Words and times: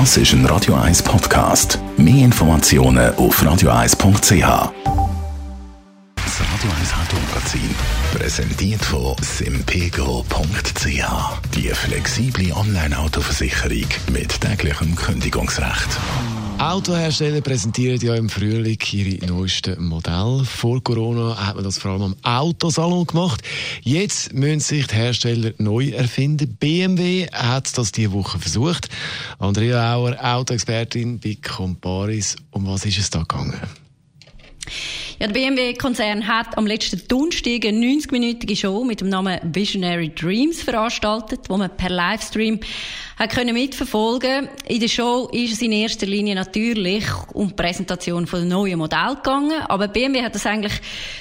Das 0.00 0.16
ist 0.16 0.32
ein 0.32 0.44
Radio 0.46 0.74
1 0.74 1.04
Podcast. 1.04 1.78
Mehr 1.96 2.24
Informationen 2.24 3.14
auf 3.14 3.40
radio1.ch. 3.40 4.72
Das 6.16 6.40
Radio 6.40 6.70
1 6.80 6.94
Automagazin, 7.00 7.70
präsentiert 8.12 8.84
von 8.84 9.14
simpego.ch. 9.22 10.84
Die 11.54 11.68
flexible 11.68 12.52
Online-Autoversicherung 12.56 13.86
mit 14.12 14.40
täglichem 14.40 14.96
Kündigungsrecht. 14.96 16.00
Autohersteller 16.58 17.40
präsentieren 17.40 18.00
ja 18.00 18.14
im 18.14 18.28
Frühling 18.28 18.78
ihre 18.92 19.26
neuesten 19.26 19.84
Modelle. 19.84 20.44
Vor 20.44 20.82
Corona 20.82 21.36
hat 21.36 21.56
man 21.56 21.64
das 21.64 21.78
vor 21.78 21.92
allem 21.92 22.02
am 22.02 22.16
Autosalon 22.22 23.06
gemacht. 23.06 23.42
Jetzt 23.82 24.32
müssen 24.32 24.60
sich 24.60 24.86
die 24.86 24.94
Hersteller 24.94 25.52
neu 25.58 25.90
erfinden. 25.90 26.56
BMW 26.56 27.28
hat 27.32 27.76
das 27.76 27.92
diese 27.92 28.12
Woche 28.12 28.38
versucht. 28.38 28.88
Andrea 29.38 29.94
Auer, 29.94 30.16
Autoexpertin 30.20 31.18
bei 31.18 31.36
Comparis. 31.42 32.36
Um 32.50 32.66
was 32.66 32.84
ist 32.84 32.98
es 32.98 33.10
da 33.10 33.20
gegangen? 33.20 33.60
Ja, 35.24 35.30
der 35.30 35.40
BMW-Konzern 35.40 36.28
hat 36.28 36.58
am 36.58 36.66
letzten 36.66 37.00
Donnerstag 37.08 37.64
eine 37.64 37.78
90-minütige 37.78 38.54
Show 38.54 38.84
mit 38.84 39.00
dem 39.00 39.08
Namen 39.08 39.40
Visionary 39.42 40.12
Dreams 40.14 40.60
veranstaltet, 40.60 41.48
wo 41.48 41.56
man 41.56 41.74
per 41.74 41.88
Livestream 41.88 42.60
hat 43.18 43.30
können 43.30 43.54
mitverfolgen. 43.54 44.50
In 44.68 44.80
der 44.80 44.88
Show 44.88 45.30
ist 45.32 45.54
es 45.54 45.62
in 45.62 45.72
erster 45.72 46.04
Linie 46.04 46.34
natürlich 46.34 47.06
um 47.32 47.48
die 47.48 47.54
Präsentation 47.54 48.26
von 48.26 48.46
neuen 48.46 48.78
Modell 48.78 49.14
gegangen, 49.14 49.62
aber 49.66 49.88
BMW 49.88 50.22
hat 50.22 50.34
das 50.34 50.44
eigentlich 50.44 50.74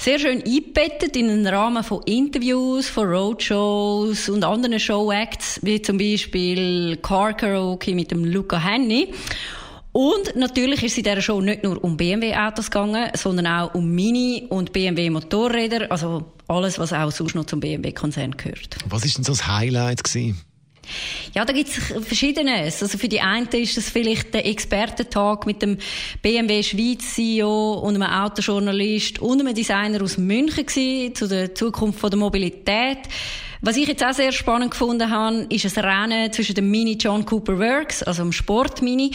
sehr 0.00 0.18
schön 0.18 0.42
eingebettet 0.42 1.14
in 1.16 1.30
einen 1.30 1.46
Rahmen 1.46 1.84
von 1.84 2.02
Interviews, 2.02 2.88
von 2.88 3.06
Roadshows 3.06 4.28
und 4.28 4.42
anderen 4.42 4.80
Showacts, 4.80 5.60
wie 5.62 5.80
zum 5.80 5.98
Beispiel 5.98 6.96
Car 6.96 7.34
Karaoke 7.34 7.94
mit 7.94 8.10
dem 8.10 8.24
Luca 8.24 8.58
Henny. 8.58 9.14
Und 9.94 10.34
natürlich 10.34 10.82
ist 10.82 10.90
es 10.92 10.98
in 10.98 11.04
dieser 11.04 11.22
Show 11.22 11.40
nicht 11.40 11.62
nur 11.62 11.82
um 11.84 11.96
BMW-Autos 11.96 12.68
gegangen, 12.68 13.10
sondern 13.14 13.46
auch 13.46 13.74
um 13.74 13.94
Mini- 13.94 14.44
und 14.48 14.72
BMW-Motorräder, 14.72 15.88
also 15.88 16.24
alles, 16.48 16.80
was 16.80 16.92
auch 16.92 17.12
sonst 17.12 17.36
noch 17.36 17.46
zum 17.46 17.60
BMW-Konzern 17.60 18.32
gehört. 18.32 18.76
Was 18.88 19.04
ist 19.04 19.18
denn 19.18 19.22
so 19.22 19.34
das 19.34 19.46
Highlight 19.46 20.02
gewesen? 20.02 20.40
Ja, 21.32 21.44
da 21.44 21.52
gibt 21.52 21.70
es 21.70 21.76
Verschiedenes. 22.04 22.82
Also 22.82 22.98
für 22.98 23.06
die 23.06 23.20
einen 23.20 23.46
ist 23.46 23.76
das 23.76 23.88
vielleicht 23.88 24.34
der 24.34 24.44
Expertentag 24.44 25.46
mit 25.46 25.62
dem 25.62 25.78
BMW 26.20 26.64
Schweiz 26.64 27.14
CEO 27.14 27.74
und 27.74 27.94
einem 27.94 28.10
Autojournalist 28.10 29.20
und 29.20 29.40
einem 29.40 29.54
Designer 29.54 30.02
aus 30.02 30.18
München 30.18 30.66
gewesen, 30.66 31.14
zu 31.14 31.28
der 31.28 31.54
Zukunft 31.54 32.00
von 32.00 32.10
der 32.10 32.18
Mobilität. 32.18 32.98
Was 33.60 33.76
ich 33.76 33.86
jetzt 33.86 34.04
auch 34.04 34.12
sehr 34.12 34.32
spannend 34.32 34.72
gefunden 34.72 35.08
habe, 35.08 35.46
ist 35.50 35.78
ein 35.78 35.84
Rennen 35.84 36.32
zwischen 36.32 36.56
dem 36.56 36.68
Mini 36.68 36.98
John 37.00 37.24
Cooper 37.24 37.60
Works, 37.60 38.02
also 38.02 38.24
dem 38.24 38.32
Sport 38.32 38.82
Mini, 38.82 39.12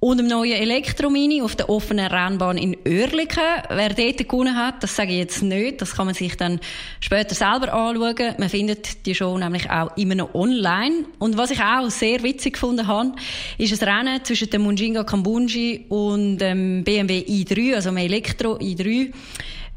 und 0.00 0.18
dem 0.18 0.28
neuen 0.28 0.52
Elektromini 0.52 1.42
auf 1.42 1.56
der 1.56 1.68
offenen 1.68 2.06
Rennbahn 2.06 2.56
in 2.56 2.76
Oerlikon. 2.86 3.42
Wer 3.68 3.88
dort 3.90 4.18
gewonnen 4.18 4.56
hat, 4.56 4.82
das 4.82 4.94
sage 4.94 5.12
ich 5.12 5.18
jetzt 5.18 5.42
nicht. 5.42 5.80
Das 5.80 5.96
kann 5.96 6.06
man 6.06 6.14
sich 6.14 6.36
dann 6.36 6.60
später 7.00 7.34
selber 7.34 7.72
anschauen. 7.72 8.34
Man 8.38 8.48
findet 8.48 9.06
die 9.06 9.14
Show 9.14 9.36
nämlich 9.36 9.68
auch 9.68 9.96
immer 9.96 10.14
noch 10.14 10.34
online. 10.34 11.04
Und 11.18 11.36
was 11.36 11.50
ich 11.50 11.60
auch 11.60 11.90
sehr 11.90 12.22
witzig 12.22 12.54
gefunden 12.54 12.86
habe, 12.86 13.12
ist 13.58 13.82
ein 13.82 13.88
Rennen 13.88 14.24
zwischen 14.24 14.50
dem 14.50 14.62
Munjinga 14.62 15.02
Kambunji 15.02 15.86
und 15.88 16.38
dem 16.38 16.84
BMW 16.84 17.24
i3, 17.26 17.74
also 17.74 17.90
dem 17.90 17.96
Elektro 17.96 18.56
i3 18.56 19.12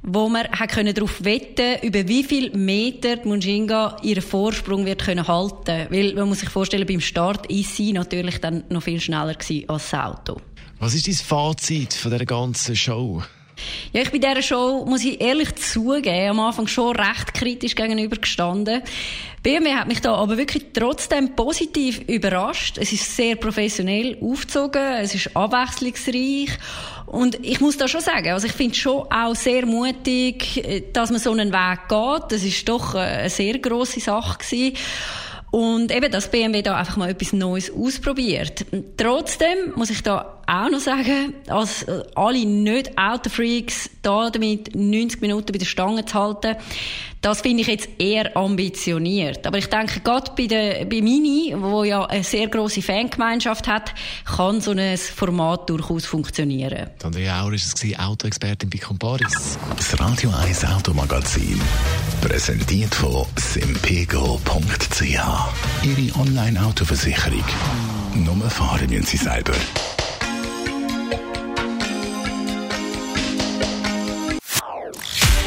wo 0.03 0.29
man 0.29 0.47
hat 0.47 0.71
können 0.71 0.93
darauf 0.93 1.23
wetten 1.23 1.79
über 1.83 2.07
wie 2.07 2.23
viel 2.23 2.55
Meter 2.55 3.17
die 3.17 3.27
Munjinga 3.27 3.97
ihren 4.01 4.23
Vorsprung 4.23 4.85
wird 4.85 5.03
können 5.03 5.27
halten 5.27 5.87
weil 5.89 6.13
man 6.13 6.27
muss 6.27 6.39
sich 6.39 6.49
vorstellen 6.49 6.87
beim 6.87 7.01
Start 7.01 7.45
ist 7.47 7.75
sie 7.75 7.93
natürlich 7.93 8.39
dann 8.39 8.63
noch 8.69 8.83
viel 8.83 8.99
schneller 8.99 9.35
gewesen 9.35 9.69
als 9.69 9.89
das 9.89 9.99
Auto 9.99 10.37
was 10.79 10.95
ist 10.95 11.07
dein 11.07 11.13
Fazit 11.13 11.93
von 11.93 12.11
der 12.11 12.25
ganzen 12.25 12.75
Show 12.75 13.21
ja, 13.93 14.01
ich 14.01 14.11
bei 14.11 14.17
dieser 14.17 14.41
Show, 14.41 14.85
muss 14.85 15.03
ich 15.03 15.21
ehrlich 15.21 15.55
zugeben, 15.55 16.29
am 16.29 16.39
Anfang 16.39 16.67
schon 16.67 16.95
recht 16.95 17.33
kritisch 17.33 17.75
gegenüber 17.75 18.17
gestanden. 18.17 18.81
BMW 19.43 19.73
hat 19.73 19.87
mich 19.87 20.01
da 20.01 20.15
aber 20.15 20.37
wirklich 20.37 20.67
trotzdem 20.73 21.35
positiv 21.35 21.99
überrascht. 22.07 22.77
Es 22.77 22.91
ist 22.91 23.15
sehr 23.15 23.35
professionell 23.35 24.17
aufgezogen, 24.21 24.81
es 24.99 25.15
ist 25.15 25.35
abwechslungsreich 25.35 26.57
und 27.11 27.45
ich 27.45 27.59
muss 27.59 27.75
da 27.75 27.89
schon 27.89 27.99
sagen, 27.99 28.29
also 28.29 28.47
ich 28.47 28.53
finde 28.53 28.73
schon 28.73 29.05
auch 29.11 29.35
sehr 29.35 29.65
mutig, 29.65 30.89
dass 30.93 31.11
man 31.11 31.19
so 31.19 31.33
einen 31.33 31.51
Weg 31.51 31.79
geht. 31.89 32.31
Das 32.31 32.41
ist 32.41 32.69
doch 32.69 32.95
eine 32.95 33.29
sehr 33.29 33.59
grosse 33.59 33.99
Sache 33.99 34.37
gewesen. 34.37 34.77
Und 35.51 35.93
eben, 35.93 36.09
dass 36.09 36.31
BMW 36.31 36.61
da 36.61 36.77
einfach 36.77 36.95
mal 36.95 37.09
etwas 37.09 37.33
Neues 37.33 37.69
ausprobiert. 37.69 38.65
Trotzdem 38.95 39.73
muss 39.75 39.89
ich 39.89 40.01
da 40.03 40.40
auch 40.47 40.69
noch 40.69 40.79
sagen, 40.79 41.33
als 41.47 41.83
äh, 41.83 42.03
alle 42.15 42.45
nicht 42.45 42.97
Autofreaks 42.97 43.89
da 44.01 44.29
damit 44.29 44.75
90 44.75 45.21
Minuten 45.21 45.51
bei 45.51 45.57
der 45.57 45.65
Stange 45.65 46.05
zu 46.05 46.15
halten, 46.15 46.55
das 47.21 47.41
finde 47.41 47.61
ich 47.61 47.67
jetzt 47.67 47.89
eher 47.99 48.35
ambitioniert. 48.35 49.45
Aber 49.45 49.59
ich 49.59 49.67
denke, 49.67 49.99
gerade 49.99 50.31
bei, 50.35 50.47
der, 50.47 50.85
bei 50.85 51.01
Mini, 51.01 51.53
wo 51.55 51.83
ja 51.83 52.03
eine 52.05 52.23
sehr 52.23 52.47
große 52.47 52.81
Fangemeinschaft 52.81 53.67
hat, 53.67 53.93
kann 54.25 54.59
so 54.59 54.71
ein 54.71 54.97
Format 54.97 55.69
durchaus 55.69 56.05
funktionieren. 56.07 56.89
Andrea 57.03 57.43
Auer 57.43 57.53
ist 57.53 57.83
es 57.83 57.99
Autoexpertin 57.99 58.69
bei 58.69 58.79
Comparis. 58.79 59.57
Das 59.75 59.99
Radio 59.99 60.31
1 60.31 60.65
Automagazin, 60.65 61.61
präsentiert 62.21 62.95
von 62.95 63.25
simpego.ch. 63.37 65.01
Ihre 65.03 66.19
Online-Autoversicherung. 66.19 67.43
Nur 68.15 68.49
fahren 68.49 68.89
müssen 68.89 69.05
Sie 69.05 69.17
selber. 69.17 69.53